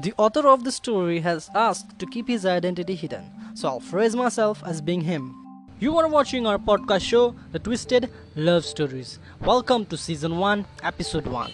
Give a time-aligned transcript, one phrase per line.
[0.00, 4.16] The author of the story has asked to keep his identity hidden, so I'll phrase
[4.16, 5.34] myself as being him.
[5.80, 9.18] You are watching our podcast show, The Twisted Love Stories.
[9.40, 11.52] Welcome to Season 1, Episode 1.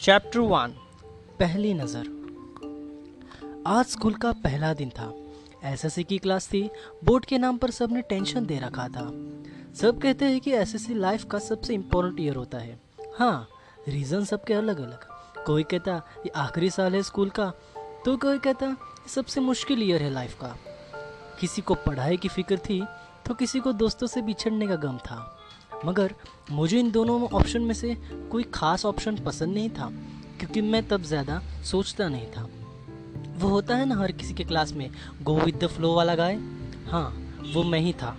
[0.00, 0.72] Chapter 1
[1.38, 2.08] पहली नज़र
[3.66, 5.12] आज school का पहला दिन था
[5.72, 6.68] SSC की class थी
[7.04, 9.08] board के नाम पर सबने टेंशन दे रखा था
[9.80, 12.78] सब कहते हैं कि एसएससी लाइफ का सबसे इम्पोर्टेंट ईयर होता है
[13.18, 13.48] हाँ
[13.88, 15.12] रीज़न सबके अलग अलग
[15.46, 15.94] कोई कहता,
[16.26, 17.52] ये आखिरी साल है स्कूल का।
[18.04, 18.76] तो कोई कहता
[19.08, 20.56] सबसे मुश्किल ईयर है लाइफ का।
[21.40, 22.82] किसी को पढ़ाई की फ़िक्र थी
[23.26, 25.30] तो किसी को दोस्तों से बिछड़ने का गम था।
[25.84, 26.14] मगर
[26.50, 27.94] मुझे इन दोनों ऑप्शन में से
[28.30, 29.90] कोई खास ऑप्शन पसंद नहीं था,
[30.38, 32.48] क्योंकि मैं तब ज़्यादा सोचता नहीं था।
[33.38, 34.90] वो होता है ना हर किसी के क्लास में
[35.22, 36.38] गो विद द फ्लो वाला गाय
[36.88, 37.08] हाँ
[37.54, 38.16] वो मैं ही था।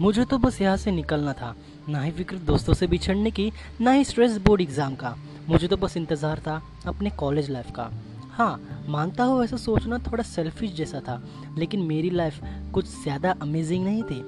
[0.00, 1.54] मुझे तो बस यहाँ से निकलना था,
[1.88, 5.16] ना ही फ़िक्र दोस्तों से बिछड़ने की, ना ही स्ट्रेस बोर्ड एग्ज़ाम का।
[5.48, 7.90] मुझे तो बस इंतज़ार था अपने कॉलेज लाइफ का।
[8.32, 11.22] हाँ मानता हूँ ऐसा सोचना थोड़ा सेल्फिश जैसा था,
[11.58, 12.40] लेकिन मेरी लाइफ
[12.74, 14.20] कुछ ज़्यादा अमेजिंग नहीं थी।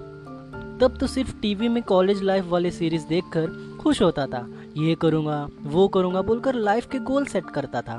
[0.81, 3.47] तब तो सिर्फ़ टीवी में कॉलेज लाइफ वाले सीरीज़ देखकर
[3.81, 7.99] खुश होता था। ये करूँगा, वो करूँगा बोलकर लाइफ के गोल सेट करता था।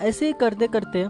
[0.00, 1.06] ऐसे करते करते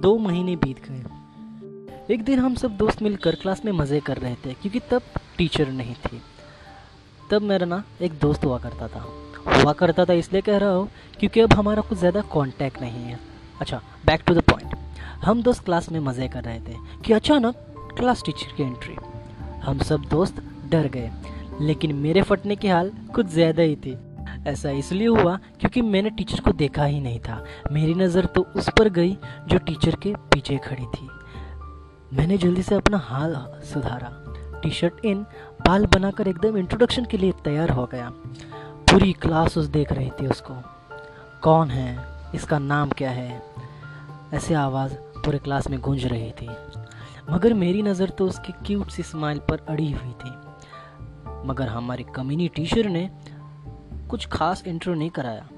[0.00, 4.34] दो महीने बीत गए। एक दिन हम सब दोस्त मिलकर क्लास में मज़े कर रहे
[4.34, 5.02] थे, क्योंकि तब
[5.38, 6.20] टीचर नहीं थी।
[7.30, 9.04] तब मेरा ना एक दोस्त हुआ करता था।
[9.48, 13.18] हुआ करता था, इसलिए कह रहा हूँ, क्योंकि अब हमारा कुछ ज़्यादा कांटेक्ट नहीं है।
[13.60, 14.74] अच्छा बैक टू द पॉइंट
[15.24, 17.54] हम दोस्त क्लास में मज़े कर रहे थे, कि अचानक
[17.98, 18.96] क्लास टीचर की एंट्री
[19.62, 21.10] हम सब दोस्त डर गए,
[21.60, 23.96] लेकिन मेरे फटने की हाल कुछ ज़्यादा ही थी।
[24.46, 28.68] ऐसा इसलिए हुआ क्योंकि मैंने टीचर को देखा ही नहीं था। मेरी नज़र तो उस
[28.78, 29.16] पर गई
[29.48, 31.08] जो टीचर के पीछे खड़ी थी।
[32.12, 34.10] मैंने जल्दी से अपना हाल सुधारा।
[34.62, 35.22] टी शर्ट इन
[35.66, 38.12] बाल बनाकर एकदम इंट्रोडक्शन के लिए तैयार हो गया।
[38.90, 40.54] पूरी क्लास उस देख रही थी उसको।
[41.42, 42.06] कौन है?
[42.34, 43.42] इसका नाम क्या है?
[44.34, 46.48] ऐसे आवाज़ पूरे क्लास में गूंज रही थी।
[47.30, 50.30] मगर मेरी नज़र तो उसकी क्यूट सी स्माइल पर अड़ी हुई थी।
[51.48, 53.10] मगर हमारे कम्युनिटी टीचर ने
[54.10, 55.48] कुछ खास इंट्रो नहीं कराया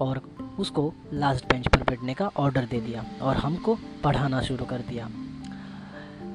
[0.00, 0.20] और
[0.58, 5.08] उसको लास्ट बेंच पर बैठने का ऑर्डर दे दिया और हमको पढ़ाना शुरू कर दिया।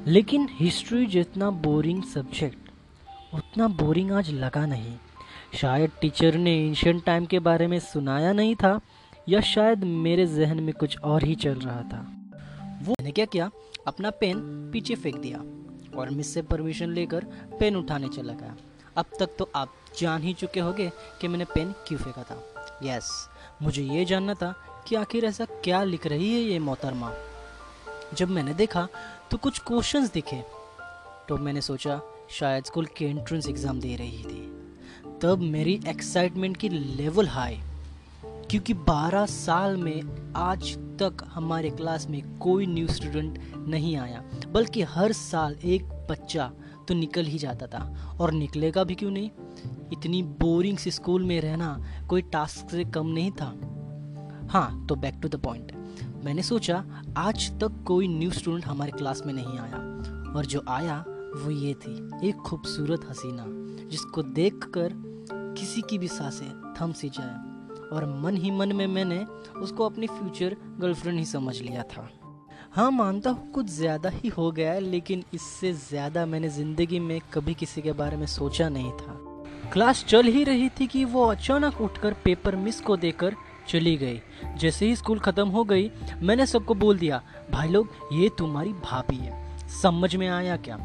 [0.07, 2.71] लेकिन हिस्ट्री जितना बोरिंग सब्जेक्ट
[3.33, 4.97] उतना बोरिंग आज लगा नहीं।
[5.53, 8.79] शायद टीचर ने एंशियंट टाइम के बारे में सुनाया नहीं था,
[9.29, 11.99] या शायद मेरे जहन में कुछ और ही चल रहा था।
[12.83, 13.49] वो मैंने क्या किया?
[13.87, 14.39] अपना पेन
[14.73, 15.37] पीछे फेंक दिया
[15.97, 17.25] और मिस से परमिशन लेकर
[17.59, 18.55] पेन उठाने चला गया।
[18.97, 22.37] अब तक तो आप जान ही चुके होंगे कि मैंने पेन क्यों फेंका था।
[22.83, 23.11] यस
[23.61, 24.53] मुझे ये जानना था
[24.87, 27.11] कि आखिर ऐसा क्या लिख रही है ये मोहतरमा।
[28.13, 28.87] जब मैंने देखा
[29.31, 30.43] तो कुछ क्वेश्चंस दिखे
[31.29, 31.99] तो मैंने सोचा,
[32.31, 34.42] शायद स्कूल के एंट्रेंस एग्ज़ाम दे रही थी।
[35.23, 37.59] तब मेरी एक्साइटमेंट की लेवल हाई
[38.25, 44.81] क्योंकि 12 साल में आज तक हमारे क्लास में कोई न्यू स्टूडेंट नहीं आया, बल्कि
[44.81, 46.51] हर साल एक बच्चा
[46.87, 49.29] तो निकल ही जाता था। और निकलेगा भी क्यों नहीं?
[49.93, 53.55] इतनी बोरिंग सी स्कूल में रहना कोई टास्क से कम नहीं था।
[54.49, 55.71] हाँ तो बैक टू द पॉइंट
[56.23, 56.85] मैंने सोचा,
[57.17, 59.77] आज तक कोई न्यू स्टूडेंट हमारे क्लास में नहीं आया।
[60.35, 63.45] और जो आया, वो ये थी, एक खूबसूरत हसीना,
[63.89, 65.12] जिसको देखकर
[65.63, 67.35] किसी की भी साँसें थम सी जाए,
[67.89, 69.19] और मन ही मन में मैंने
[69.57, 72.07] उसको अपनी फ्यूचर गर्लफ्रेंड ही समझ लिया था।
[72.71, 77.19] हाँ मानता हूँ कुछ ज़्यादा ही हो गया है, लेकिन इससे ज़्यादा मैंने ज़िंदगी में
[77.33, 79.17] कभी किसी के बारे में सोचा नहीं था।
[79.73, 83.35] क्लास चल ही रही थी कि वो अचानक उठकर पेपर मिस को देकर
[83.69, 84.19] चली गई।
[84.57, 85.89] जैसे ही स्कूल ख़त्म हो गई,
[86.21, 90.77] मैंने सबको बोल दिया, भाई लोग, ये तुम्हारी भाभी है। समझ में आया क्या?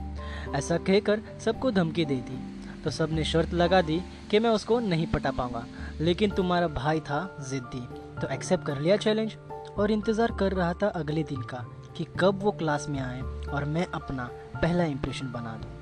[0.54, 2.38] ऐसा कहकर सबको धमकी दे दी।
[2.84, 4.00] तो सबने शर्त लगा दी
[4.30, 5.64] कि मैं उसको नहीं पटा पाऊँगा।
[6.00, 7.80] लेकिन तुम्हारा भाई था जिद्दी
[8.20, 9.36] तो एक्सेप्ट कर लिया चैलेंज
[9.78, 11.64] और इंतज़ार कर रहा था अगले दिन का
[11.96, 15.76] कि कब वो क्लास में आए और मैं अपना पहला इम्प्रेशन बना दूँ।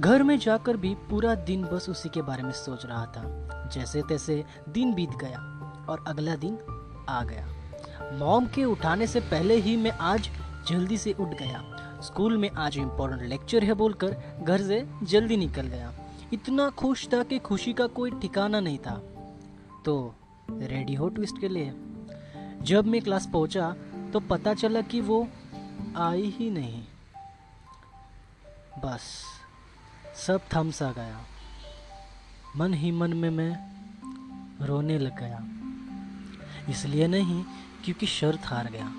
[0.00, 4.02] घर में जाकर भी पूरा दिन बस उसी के बारे में सोच रहा था। जैसे
[4.08, 5.38] तैसे दिन बीत गया
[5.88, 6.58] और अगला दिन
[7.08, 10.28] आ गया। मॉम के उठाने से पहले ही मैं आज
[10.68, 11.62] जल्दी से उठ गया।
[12.02, 15.92] स्कूल में आज इम्पोर्टेंट लेक्चर है बोलकर घर से जल्दी निकल गया।
[16.32, 18.94] इतना खुश था कि खुशी का कोई ठिकाना नहीं था।
[19.84, 20.14] तो
[20.50, 21.74] रेडी हो ट्विस्ट के लिए?
[22.62, 23.76] जब मैं क्लास पहुँचा
[24.12, 25.28] तो पता चला कि वो
[25.96, 26.84] आई ही नहीं।
[28.78, 29.24] बस,
[30.26, 31.24] सब थम सा गया।
[32.56, 33.76] मन ही मन में मैं
[34.66, 35.40] रोने लग गया।
[36.72, 37.44] इसलिए नहीं,
[37.84, 38.94] क्योंकि शर्त हार गया।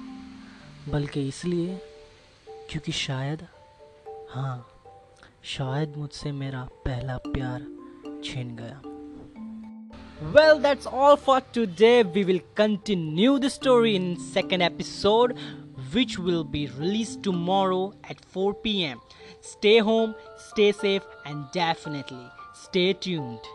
[0.89, 1.81] बल्कि इसलिए,
[2.49, 3.47] क्योंकि शायद
[4.31, 4.67] हाँ
[5.47, 7.65] शायद मुझसे मेरा पहला प्यार
[8.25, 8.81] छीन गया
[10.35, 12.03] Well, that's all for today.
[12.15, 15.35] We will continue the story in second episode
[15.93, 19.03] which will be released tomorrow at 4 pm.
[19.51, 20.15] Stay home,
[20.47, 22.25] stay safe and definitely
[22.63, 23.51] stay tuned.